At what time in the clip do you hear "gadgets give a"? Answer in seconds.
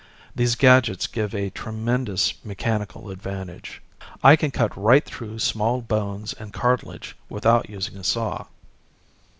0.55-1.51